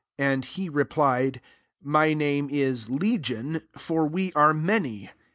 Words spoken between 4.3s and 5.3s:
are many.